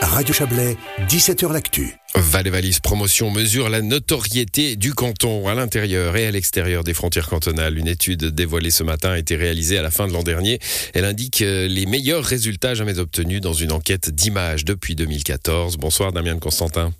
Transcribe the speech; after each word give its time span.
Radio 0.00 0.34
Chablais, 0.34 0.76
17h 1.08 1.52
L'Actu. 1.52 1.94
Valais 2.14 2.50
Valise 2.50 2.80
Promotion 2.80 3.30
mesure 3.30 3.68
la 3.68 3.82
notoriété 3.82 4.76
du 4.76 4.94
canton 4.94 5.46
à 5.46 5.54
l'intérieur 5.54 6.16
et 6.16 6.26
à 6.26 6.30
l'extérieur 6.30 6.84
des 6.84 6.94
frontières 6.94 7.28
cantonales. 7.28 7.78
Une 7.78 7.86
étude 7.86 8.24
dévoilée 8.24 8.70
ce 8.70 8.82
matin 8.82 9.10
a 9.10 9.18
été 9.18 9.36
réalisée 9.36 9.78
à 9.78 9.82
la 9.82 9.90
fin 9.90 10.08
de 10.08 10.12
l'an 10.12 10.22
dernier. 10.22 10.58
Elle 10.94 11.04
indique 11.04 11.42
euh, 11.42 11.68
les 11.68 11.86
meilleurs 11.86 12.24
résultats 12.24 12.74
jamais 12.74 12.98
obtenus 12.98 13.40
dans 13.40 13.52
une 13.52 13.72
enquête 13.72 14.10
d'image 14.10 14.64
depuis 14.64 14.94
2014. 14.94 15.76
Bonsoir 15.76 16.12
Damien 16.12 16.38
Constantin. 16.38 16.90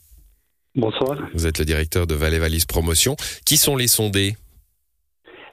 Bonsoir. 0.75 1.19
Vous 1.35 1.47
êtes 1.47 1.59
le 1.59 1.65
directeur 1.65 2.07
de 2.07 2.15
Valais 2.15 2.39
Valise 2.39 2.67
Promotion. 2.67 3.17
Qui 3.45 3.57
sont 3.57 3.77
les 3.77 3.89
sondés? 3.89 4.37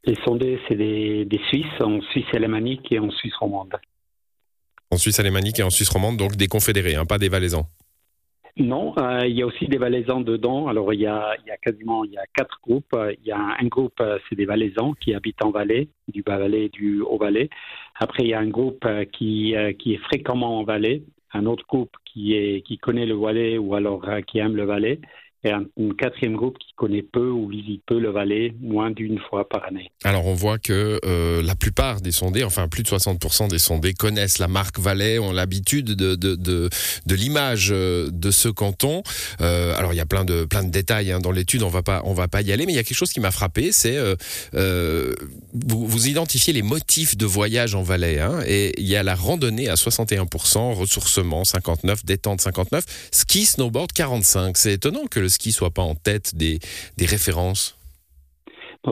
Les 0.05 0.15
sondés, 0.23 0.59
c'est 0.67 0.75
des, 0.75 1.27
Suisses, 1.49 1.65
en 1.81 2.01
Suisse 2.11 2.27
alémanique 2.33 2.91
et 2.91 2.99
en 2.99 3.09
Suisse 3.11 3.35
romande. 3.35 3.75
En 4.91 4.97
Suisse 4.97 5.19
alémanique 5.19 5.59
et 5.59 5.63
en 5.63 5.69
Suisse 5.69 5.89
romande, 5.89 6.17
donc 6.17 6.35
des 6.35 6.47
confédérés, 6.47 6.95
hein, 6.95 7.05
pas 7.05 7.17
des 7.17 7.29
valaisans. 7.29 7.67
Non, 8.59 8.95
euh, 8.97 9.27
il 9.27 9.35
y 9.35 9.43
a 9.43 9.45
aussi 9.45 9.67
des 9.67 9.77
valaisans 9.77 10.21
dedans. 10.21 10.67
Alors 10.67 10.91
il 10.91 11.01
y 11.01 11.05
a, 11.05 11.35
quasiment 11.61 12.03
il 12.03 12.13
y 12.13 12.17
a 12.17 12.25
quatre 12.33 12.59
groupes. 12.63 12.95
Il 13.21 13.27
y 13.27 13.31
a 13.31 13.55
un 13.59 13.67
groupe, 13.67 13.99
euh, 13.99 14.17
c'est 14.27 14.35
des 14.35 14.45
valaisans 14.45 14.93
qui 14.93 15.13
habitent 15.13 15.43
en 15.43 15.51
Valais, 15.51 15.89
du 16.07 16.23
Bas-Valais 16.23 16.65
et 16.65 16.69
du 16.69 17.01
Haut-Valais. 17.01 17.49
Après 17.99 18.23
il 18.23 18.29
y 18.29 18.33
a 18.33 18.39
un 18.39 18.47
groupe 18.47 18.83
euh, 18.85 19.05
qui, 19.05 19.53
qui 19.77 19.93
est 19.93 20.03
fréquemment 20.03 20.57
en 20.57 20.63
Valais, 20.63 21.03
un 21.33 21.45
autre 21.45 21.65
groupe 21.67 21.95
qui 22.05 22.33
est 22.33 22.61
qui 22.65 22.79
connaît 22.79 23.05
le 23.05 23.15
Valais 23.15 23.59
ou 23.59 23.75
alors 23.75 24.03
qui 24.25 24.39
aime 24.39 24.55
le 24.55 24.63
Valais, 24.63 25.01
et 25.47 25.51
un, 25.51 25.65
quatrième 25.97 26.35
groupe 26.35 26.57
qui 26.59 26.73
connaît 26.75 27.01
peu 27.01 27.29
ou 27.29 27.47
visite 27.47 27.81
peu 27.85 27.99
le 27.99 28.11
Valais, 28.11 28.53
moins 28.61 28.91
d'une 28.91 29.19
fois 29.19 29.47
par 29.47 29.65
année. 29.65 29.89
Alors 30.03 30.27
on 30.27 30.33
voit 30.33 30.59
que 30.59 30.99
euh, 31.05 31.41
la 31.41 31.55
plupart 31.55 32.01
des 32.01 32.11
sondés, 32.11 32.43
enfin 32.43 32.67
plus 32.67 32.83
de 32.83 32.89
60% 32.89 33.49
des 33.49 33.57
sondés 33.57 33.93
connaissent 33.93 34.37
la 34.37 34.47
marque 34.47 34.79
Valais, 34.79 35.19
ont 35.19 35.31
l'habitude 35.31 35.87
de, 35.87 36.15
de, 36.15 36.69
l'image 37.15 37.69
euh, 37.71 38.09
de 38.11 38.31
ce 38.31 38.49
canton. 38.49 39.01
Euh, 39.41 39.75
alors 39.75 39.93
il 39.93 39.97
y 39.97 40.01
a 40.01 40.05
plein 40.05 40.25
de, 40.25 40.45
plein 40.45 40.63
de 40.63 40.69
détails 40.69 41.11
hein, 41.11 41.19
dans 41.19 41.31
l'étude, 41.31 41.63
on 41.63 41.71
on 42.03 42.13
va 42.13 42.27
pas 42.27 42.41
y 42.41 42.51
aller, 42.51 42.65
mais 42.65 42.73
il 42.73 42.75
y 42.75 42.79
a 42.79 42.83
quelque 42.83 42.97
chose 42.97 43.11
qui 43.11 43.19
m'a 43.19 43.31
frappé, 43.31 43.71
c'est 43.71 43.97
euh, 43.97 45.13
vous, 45.53 45.85
vous, 45.85 46.07
identifiez 46.07 46.53
les 46.53 46.61
motifs 46.61 47.17
de 47.17 47.25
voyage 47.25 47.75
en 47.75 47.83
Valais, 47.83 48.19
hein, 48.19 48.41
et 48.47 48.73
il 48.79 48.87
y 48.87 48.95
a 48.95 49.03
la 49.03 49.15
randonnée 49.15 49.69
à 49.69 49.75
61%, 49.75 50.73
ressourcement 50.73 51.43
59, 51.43 52.05
détente 52.05 52.41
59, 52.41 52.83
ski, 53.11 53.45
snowboard 53.45 53.91
45. 53.91 54.57
C'est 54.57 54.73
étonnant 54.73 55.05
que 55.09 55.19
le 55.19 55.29
ski 55.37 55.51
soit 55.51 55.71
pas 55.71 55.83
en 55.83 55.95
tête 55.95 56.35
des, 56.35 56.59
des 56.97 57.05
références? 57.05 57.77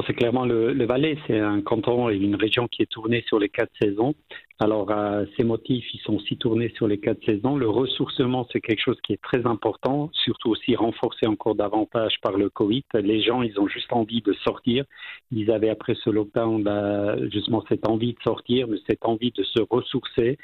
C'est 0.07 0.13
clairement 0.13 0.45
le, 0.45 0.85
Valais, 0.85 1.17
c'est 1.25 1.39
un 1.39 1.61
canton 1.61 2.09
et 2.09 2.15
une 2.15 2.35
région 2.35 2.67
qui 2.67 2.81
est 2.81 2.91
tournée 2.91 3.23
sur 3.27 3.39
les 3.39 3.49
quatre 3.49 3.71
saisons. 3.81 4.13
Alors, 4.59 4.91
ces 5.37 5.43
motifs, 5.43 5.85
ils 5.93 5.99
sont 6.01 6.15
aussi 6.15 6.37
tournés 6.37 6.71
sur 6.75 6.87
les 6.87 6.99
quatre 6.99 7.23
saisons. 7.25 7.55
Le 7.55 7.69
ressourcement, 7.69 8.47
c'est 8.51 8.61
quelque 8.61 8.81
chose 8.81 8.99
qui 9.03 9.13
est 9.13 9.21
très 9.21 9.45
important, 9.45 10.09
surtout 10.13 10.49
aussi 10.49 10.75
renforcé 10.75 11.27
encore 11.27 11.55
davantage 11.55 12.15
par 12.21 12.33
le 12.37 12.49
Covid. 12.49 12.83
Les 12.93 13.21
gens, 13.21 13.41
ils 13.41 13.57
ont 13.59 13.67
juste 13.67 13.91
envie 13.91 14.21
de 14.21 14.33
sortir. 14.43 14.83
Ils 15.31 15.49
avaient 15.51 15.69
après 15.69 15.95
ce 16.03 16.09
lockdown 16.09 17.29
justement 17.31 17.63
cette 17.69 17.87
envie 17.87 18.13
de 18.13 18.21
sortir, 18.23 18.67
mais 18.67 18.77
cette 18.87 19.05
envie 19.05 19.31
de 19.31 19.43
se 19.43 19.61
ressourcer. 19.69 20.37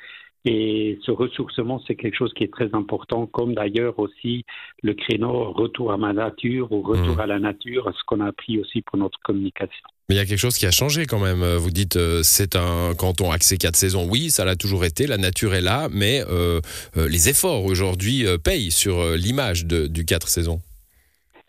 Et 0.45 0.97
ce 1.05 1.11
ressourcement, 1.11 1.81
c'est 1.85 1.95
quelque 1.95 2.17
chose 2.17 2.33
qui 2.33 2.43
est 2.43 2.51
très 2.51 2.73
important, 2.73 3.27
comme 3.27 3.53
d'ailleurs 3.53 3.99
aussi 3.99 4.43
le 4.81 4.93
créneau 4.93 5.51
retour 5.51 5.91
à 5.91 5.97
ma 5.97 6.13
nature 6.13 6.71
ou 6.71 6.81
retour 6.81 7.17
mmh. 7.17 7.19
à 7.19 7.25
la 7.27 7.39
nature, 7.39 7.91
ce 7.95 8.03
qu'on 8.05 8.21
a 8.21 8.27
appris 8.27 8.59
aussi 8.59 8.81
pour 8.81 8.97
notre 8.97 9.19
communication. 9.23 9.87
Mais 10.09 10.15
il 10.15 10.17
y 10.17 10.21
a 10.21 10.25
quelque 10.25 10.39
chose 10.39 10.57
qui 10.57 10.65
a 10.65 10.71
changé 10.71 11.05
quand 11.05 11.19
même. 11.19 11.41
Vous 11.55 11.69
dites 11.69 11.95
euh, 11.95 12.21
c'est 12.23 12.57
un 12.57 12.93
canton 12.95 13.31
axé 13.31 13.57
quatre 13.57 13.77
saisons. 13.77 14.07
Oui, 14.09 14.29
ça 14.29 14.43
l'a 14.43 14.57
toujours 14.57 14.83
été. 14.83 15.07
La 15.07 15.17
nature 15.17 15.53
est 15.53 15.61
là, 15.61 15.87
mais 15.89 16.21
euh, 16.27 16.59
euh, 16.97 17.07
les 17.07 17.29
efforts 17.29 17.63
aujourd'hui 17.63 18.25
payent 18.43 18.71
sur 18.71 19.11
l'image 19.11 19.65
du 19.65 20.03
quatre 20.03 20.27
saisons. 20.27 20.59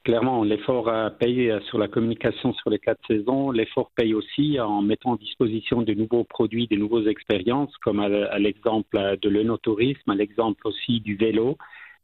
Clairement, 0.04 0.42
l'effort 0.42 0.90
paye 1.20 1.52
sur 1.68 1.78
la 1.78 1.86
communication 1.86 2.52
sur 2.54 2.70
les 2.70 2.80
quatre 2.80 3.00
saisons. 3.06 3.52
L'effort 3.52 3.92
paye 3.94 4.14
aussi 4.14 4.58
en 4.58 4.82
mettant 4.82 5.14
à 5.14 5.16
disposition 5.16 5.82
de 5.82 5.94
nouveaux 5.94 6.24
produits, 6.24 6.66
de 6.66 6.74
nouvelles 6.74 7.06
expériences, 7.06 7.76
comme 7.78 8.00
à, 8.00 8.38
l'exemple 8.40 9.16
de 9.22 9.28
l'œnotourisme, 9.28 10.10
à 10.10 10.16
l'exemple 10.16 10.66
aussi 10.66 11.00
du 11.00 11.14
vélo. 11.14 11.56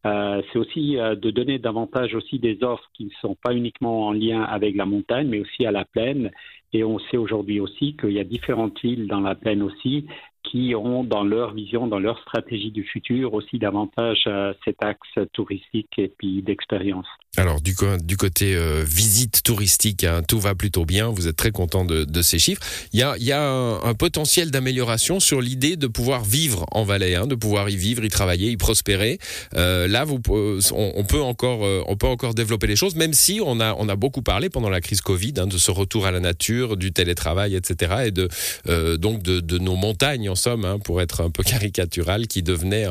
Euh, 0.07 0.43
c'est 0.53 0.59
aussi 0.59 0.97
euh, 0.97 1.17
de 1.17 1.31
donner 1.31 1.59
davantage 1.59 2.15
aussi 2.15 2.39
des 2.39 2.63
offres 2.63 2.89
qui 2.95 3.07
ne 3.07 3.11
sont 3.21 3.35
pas 3.35 3.53
uniquement 3.53 4.07
en 4.07 4.13
lien 4.13 4.43
avec 4.43 4.77
la 4.77 4.87
montagne, 4.87 5.27
mais 5.27 5.41
aussi 5.41 5.67
à 5.67 5.73
la 5.73 5.85
plaine. 5.85 6.31
Et 6.73 6.85
on 6.85 6.99
sait 6.99 7.17
aujourd'hui 7.17 7.59
aussi 7.59 7.97
qu'il 7.97 8.13
y 8.13 8.21
a 8.21 8.25
différentes 8.25 8.81
villes 8.81 9.09
dans 9.09 9.21
la 9.21 9.35
plaine 9.35 9.63
aussi 9.63 10.07
qui 10.51 10.75
ont 10.75 11.05
dans 11.05 11.25
leur 11.25 11.53
vision, 11.53 11.87
dans 11.87 11.99
leur 11.99 12.19
stratégie 12.21 12.71
du 12.71 12.85
futur 12.85 13.35
aussi 13.35 13.59
davantage 13.59 14.25
euh, 14.27 14.53
cet 14.65 14.83
axe 14.83 15.29
touristique 15.33 15.91
et 15.99 16.09
puis 16.09 16.43
d'expérience. 16.43 17.07
Alors 17.37 17.61
du, 17.61 17.75
côté 17.75 18.57
euh, 18.57 18.83
visite 18.85 19.43
touristique, 19.45 20.03
hein, 20.05 20.23
tout 20.27 20.41
va 20.41 20.55
plutôt 20.55 20.85
bien. 20.85 21.09
Vous 21.09 21.29
êtes 21.29 21.37
très 21.37 21.51
content 21.51 21.85
de, 21.85 22.23
ces 22.23 22.39
chiffres. 22.39 22.63
Il 22.93 22.99
y 22.99 23.33
a, 23.33 23.43
un, 23.43 23.95
potentiel 23.95 24.51
d'amélioration 24.51 25.21
sur 25.21 25.41
l'idée 25.41 25.77
de 25.77 25.87
pouvoir 25.87 26.25
vivre 26.25 26.67
en 26.73 26.83
Valais, 26.83 27.15
hein, 27.15 27.27
de 27.27 27.35
pouvoir 27.35 27.69
y 27.71 27.77
vivre, 27.77 28.05
y 28.05 28.09
travailler, 28.09 28.51
y 28.51 28.57
prospérer. 28.57 29.19
Euh, 29.55 29.87
là, 29.87 30.05
on, 30.09 31.05
peut 31.05 31.21
encore, 31.21 32.35
développer 32.35 32.67
les 32.67 32.77
choses, 32.77 32.97
même 32.97 33.13
si 33.13 33.41
on 33.45 33.61
a, 33.61 33.97
beaucoup 33.97 34.23
parlé 34.23 34.49
pendant 34.49 34.71
la 34.71 34.81
crise 34.81 35.01
Covid 35.01 35.35
hein, 35.39 35.47
de 35.47 35.59
ce 35.59 35.71
retour 35.71 36.07
à 36.07 36.11
la 36.11 36.21
nature, 36.21 36.77
du 36.77 36.93
télétravail, 36.93 37.55
etc., 37.55 38.07
et 38.07 38.99
donc 38.99 39.23
de, 39.23 39.41
de 39.41 39.59
nos 39.59 39.77
montagnes 39.77 40.29
en 40.29 40.35
somme, 40.39 40.65
hein, 40.65 40.79
pour 40.79 41.03
être 41.03 41.21
un 41.21 41.31
peu 41.31 41.43
caricatural, 41.43 42.27
qui 42.27 42.43
devenait 42.43 42.87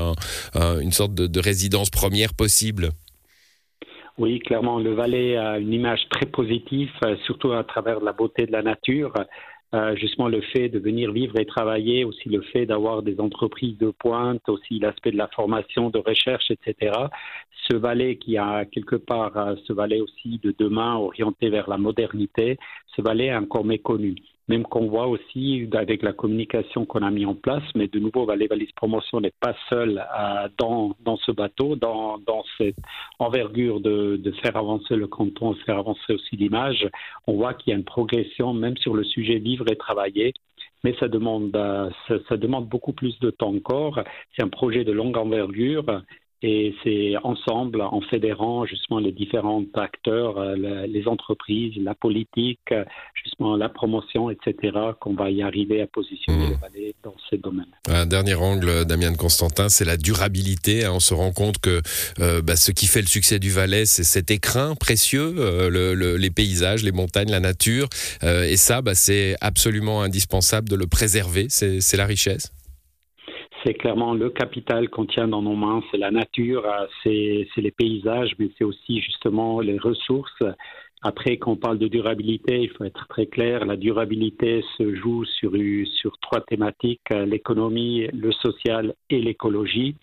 une 0.55 0.91
sorte 0.91 1.15
de, 1.15 1.39
résidence 1.39 1.89
première 1.89 2.33
possible. 2.33 2.89
Oui, 4.17 4.39
clairement, 4.39 4.79
le 4.79 4.93
Valais 4.95 5.37
a 5.37 5.59
une 5.59 5.71
image 5.71 6.09
très 6.09 6.25
positive, 6.25 6.89
euh, 7.05 7.15
surtout 7.25 7.51
à 7.51 7.63
travers 7.63 7.99
la 7.99 8.13
beauté 8.13 8.47
de 8.47 8.51
la 8.51 8.63
nature. 8.63 9.13
Euh, 9.75 9.95
justement, 9.95 10.27
le 10.27 10.41
fait 10.41 10.69
de 10.69 10.79
venir 10.79 11.11
vivre 11.11 11.37
et 11.39 11.45
travailler, 11.45 12.03
aussi 12.03 12.29
le 12.29 12.41
fait 12.41 12.65
d'avoir 12.65 13.03
des 13.03 13.19
entreprises 13.19 13.77
de 13.77 13.91
pointe, 13.91 14.41
aussi 14.49 14.79
l'aspect 14.79 15.11
de 15.11 15.17
la 15.17 15.27
formation, 15.27 15.91
de 15.91 15.99
recherche, 15.99 16.49
etc. 16.49 16.93
Ce 17.69 17.75
Valais 17.75 18.17
qui 18.17 18.37
a 18.37 18.65
quelque 18.65 18.95
part 18.95 19.37
euh, 19.37 19.55
ce 19.67 19.73
Valais 19.73 20.01
aussi 20.01 20.39
de 20.41 20.55
demain 20.57 20.95
orienté 20.95 21.49
vers 21.49 21.69
la 21.69 21.77
modernité, 21.77 22.57
ce 22.95 23.03
Valais 23.03 23.27
est 23.27 23.35
encore 23.35 23.65
méconnu 23.65 24.15
même 24.47 24.63
qu'on 24.63 24.87
voit 24.87 25.07
aussi 25.07 25.67
avec 25.73 26.03
la 26.03 26.13
communication 26.13 26.85
qu'on 26.85 27.01
a 27.01 27.11
mis 27.11 27.25
en 27.25 27.35
place, 27.35 27.63
mais 27.75 27.87
de 27.87 27.99
nouveau, 27.99 28.25
Valais 28.25 28.47
Valise 28.47 28.71
Promotion 28.71 29.19
n'est 29.19 29.33
pas 29.39 29.55
seul 29.69 29.99
à, 30.09 30.47
dans, 30.57 30.95
dans 31.03 31.17
ce 31.17 31.31
bateau, 31.31 31.75
dans, 31.75 32.17
dans 32.19 32.43
cette 32.57 32.77
envergure 33.19 33.81
de, 33.81 34.17
de, 34.17 34.31
faire 34.31 34.55
avancer 34.55 34.95
le 34.95 35.07
canton, 35.07 35.51
de 35.51 35.57
faire 35.59 35.77
avancer 35.77 36.13
aussi 36.13 36.35
l'image. 36.37 36.87
On 37.27 37.33
voit 37.33 37.53
qu'il 37.53 37.71
y 37.71 37.73
a 37.73 37.77
une 37.77 37.85
progression, 37.85 38.53
même 38.53 38.77
sur 38.77 38.93
le 38.93 39.03
sujet 39.03 39.39
vivre 39.39 39.65
et 39.71 39.75
travailler, 39.75 40.33
mais 40.83 40.95
ça 40.99 41.07
demande, 41.07 41.51
ça, 42.07 42.15
ça 42.29 42.37
demande 42.37 42.67
beaucoup 42.67 42.93
plus 42.93 43.19
de 43.19 43.31
temps 43.31 43.53
encore. 43.53 44.01
C'est 44.35 44.43
un 44.43 44.49
projet 44.49 44.83
de 44.83 44.91
longue 44.91 45.17
envergure 45.17 46.01
et 46.43 46.75
c'est 46.83 47.15
ensemble, 47.23 47.81
en 47.81 48.01
fédérant 48.01 48.65
justement 48.65 48.99
les 48.99 49.11
différents 49.11 49.63
acteurs, 49.73 50.37
euh, 50.37 50.85
les 50.87 51.07
entreprises, 51.07 51.73
la 51.77 51.95
politique, 51.95 52.73
justement 53.15 53.55
la 53.55 53.69
promotion, 53.69 54.29
etc., 54.29 54.77
qu'on 54.99 55.15
va 55.15 55.31
y 55.31 55.41
arriver 55.41 55.81
à 55.81 55.87
positionner 55.87 56.47
mmh. 56.47 56.49
le 56.49 56.55
Valais 56.57 56.95
dans 57.03 57.15
ces 57.29 57.37
domaines. 57.37 57.65
Un 57.89 58.05
dernier 58.05 58.35
angle, 58.35 58.85
Damien 58.85 59.11
de 59.11 59.17
Constantin, 59.17 59.69
c'est 59.69 59.85
la 59.85 59.97
durabilité. 59.97 60.87
On 60.87 60.99
se 60.99 61.15
rend 61.15 61.31
compte 61.31 61.57
que 61.57 61.81
euh, 62.19 62.41
bah, 62.43 62.55
ce 62.55 62.71
qui 62.71 62.85
fait 62.85 63.01
le 63.01 63.07
succès 63.07 63.39
du 63.39 63.49
Valais, 63.49 63.85
c'est 63.85 64.03
cet 64.03 64.29
écrin 64.29 64.75
précieux, 64.75 65.33
euh, 65.37 65.69
le, 65.69 66.17
les 66.17 66.29
paysages, 66.29 66.83
les 66.83 66.91
montagnes, 66.91 67.31
la 67.31 67.39
nature. 67.39 67.87
et 68.23 68.57
ça, 68.57 68.81
bah, 68.81 68.93
c'est 68.93 69.35
absolument 69.41 70.03
indispensable 70.03 70.69
de 70.69 70.75
le 70.75 70.85
préserver. 70.85 71.47
C'est 71.49 71.97
la 71.97 72.05
richesse? 72.05 72.51
C'est 73.67 73.73
clairement 73.73 74.13
le 74.13 74.29
capital 74.29 74.89
qu'on 74.89 75.05
tient 75.05 75.27
dans 75.27 75.41
nos 75.41 75.55
mains, 75.55 75.83
c'est 75.91 75.97
la 75.97 76.09
nature, 76.09 76.65
euh, 76.65 76.87
c'est 77.03 77.61
les 77.61 77.71
paysages, 77.71 78.33
mais 78.39 78.49
c'est 78.57 78.63
aussi 78.63 79.01
justement 79.01 79.59
les 79.59 79.77
ressources. 79.77 80.41
Après, 81.01 81.35
quand 81.35 81.51
on 81.51 81.55
parle 81.57 81.77
de 81.77 81.89
durabilité, 81.89 82.61
il 82.61 82.69
faut 82.69 82.85
être 82.85 83.05
très 83.09 83.25
clair. 83.25 83.65
La 83.65 83.75
durabilité 83.75 84.63
se 84.77 84.95
joue 84.95 85.25
sur, 85.25 85.51
sur 86.01 86.17
trois 86.19 86.41
thématiques, 86.41 87.11
euh, 87.11 87.25
l'économie, 87.25 88.07
le 88.13 88.31
social 88.31 88.95
et 89.09 89.19
l'écologie. 89.19 89.95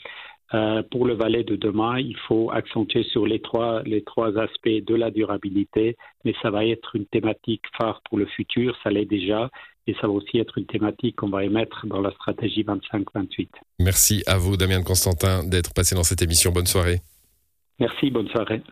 Euh, 0.53 0.83
pour 0.91 1.07
le 1.07 1.15
Valais 1.15 1.43
de 1.43 1.57
demain, 1.57 1.99
il 1.99 2.17
faut 2.29 2.51
accentuer 2.51 3.03
sur 3.05 3.27
les 3.27 3.41
trois, 3.41 3.83
les 3.85 4.03
trois 4.03 4.39
aspects 4.39 4.69
de 4.69 4.95
la 4.95 5.11
durabilité, 5.11 5.97
mais 6.25 6.35
ça 6.43 6.51
va 6.51 6.67
être 6.67 6.95
une 6.97 7.07
thématique 7.07 7.63
phare 7.79 8.03
pour 8.09 8.19
le 8.19 8.27
futur, 8.27 8.77
ça 8.83 8.91
l'est 8.91 9.07
déjà, 9.07 9.51
et 9.87 9.95
ça 9.95 10.07
va 10.07 10.13
aussi 10.13 10.39
être 10.39 10.59
une 10.59 10.67
thématique 10.67 11.17
qu'on 11.17 11.31
va 11.31 11.45
émettre 11.45 11.87
dans 11.87 12.01
la 12.01 12.11
stratégie 12.13 12.63
25-28. 12.63 13.49
Merci 13.81 14.23
à 14.27 14.37
vous, 14.37 14.57
Damien 14.57 14.83
Constantin, 14.83 15.45
d'être 15.45 15.73
passé 15.75 15.95
dans 15.95 16.05
cette 16.05 16.23
émission. 16.23 16.53
Bonne 16.53 16.67
soirée. 16.67 17.01
Merci, 17.81 18.11
bonne 18.11 18.29
soirée. 18.29 18.63